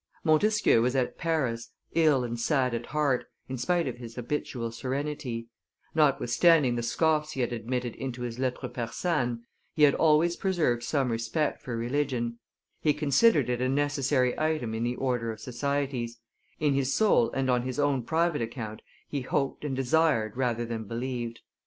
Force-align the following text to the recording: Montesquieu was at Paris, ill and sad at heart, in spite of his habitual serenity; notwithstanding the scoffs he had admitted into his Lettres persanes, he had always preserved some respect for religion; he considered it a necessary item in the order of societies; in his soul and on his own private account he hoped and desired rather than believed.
Montesquieu 0.23 0.81
was 0.81 0.95
at 0.95 1.15
Paris, 1.19 1.69
ill 1.93 2.23
and 2.23 2.39
sad 2.39 2.73
at 2.73 2.87
heart, 2.87 3.23
in 3.47 3.55
spite 3.59 3.87
of 3.87 3.97
his 3.97 4.15
habitual 4.15 4.71
serenity; 4.71 5.45
notwithstanding 5.93 6.75
the 6.75 6.81
scoffs 6.81 7.33
he 7.33 7.41
had 7.41 7.53
admitted 7.53 7.93
into 7.93 8.23
his 8.23 8.39
Lettres 8.39 8.71
persanes, 8.73 9.41
he 9.75 9.83
had 9.83 9.93
always 9.93 10.35
preserved 10.35 10.81
some 10.81 11.11
respect 11.11 11.61
for 11.61 11.77
religion; 11.77 12.39
he 12.81 12.95
considered 12.95 13.47
it 13.47 13.61
a 13.61 13.69
necessary 13.69 14.33
item 14.39 14.73
in 14.73 14.81
the 14.83 14.95
order 14.95 15.31
of 15.31 15.39
societies; 15.39 16.19
in 16.59 16.73
his 16.73 16.91
soul 16.95 17.29
and 17.33 17.47
on 17.51 17.61
his 17.61 17.77
own 17.77 18.01
private 18.01 18.41
account 18.41 18.81
he 19.07 19.21
hoped 19.21 19.63
and 19.63 19.75
desired 19.75 20.35
rather 20.35 20.65
than 20.65 20.85
believed. 20.85 21.41